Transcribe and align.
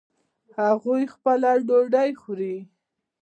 هغوی 0.61 1.03
خپله 1.13 1.51
ډوډۍ 1.67 2.09
خوري 2.21 2.55